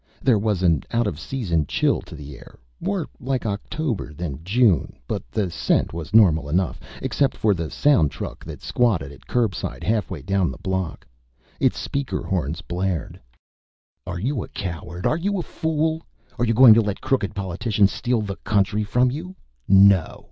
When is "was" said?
0.39-0.63, 5.93-6.11